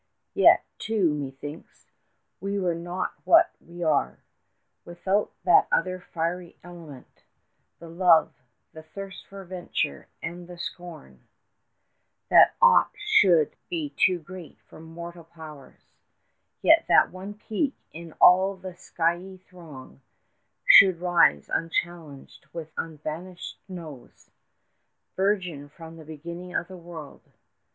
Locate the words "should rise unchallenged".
20.65-22.47